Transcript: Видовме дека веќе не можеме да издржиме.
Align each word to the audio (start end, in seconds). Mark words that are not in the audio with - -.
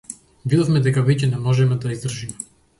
Видовме 0.53 0.81
дека 0.87 1.05
веќе 1.11 1.31
не 1.35 1.43
можеме 1.45 1.81
да 1.87 1.95
издржиме. 1.99 2.51